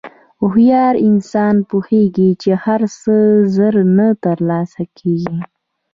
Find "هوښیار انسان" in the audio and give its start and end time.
0.41-1.55